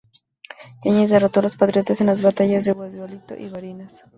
[0.83, 4.01] Yañez derrotó a los patriotas en las batallas de Guasdualito y Barinas.